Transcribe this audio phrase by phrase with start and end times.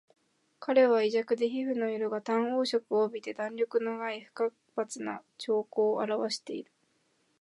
[0.59, 6.71] 彼は胃弱で皮膚の色が淡黄色を帯びて弾力のない不活発な徴候をあらわしている